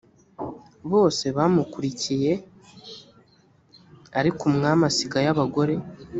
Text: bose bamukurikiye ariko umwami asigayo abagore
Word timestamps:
bose 0.91 1.25
bamukurikiye 1.37 2.33
ariko 4.19 4.41
umwami 4.49 4.83
asigayo 4.89 5.29
abagore 5.35 5.75